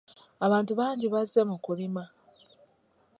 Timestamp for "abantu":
0.45-0.71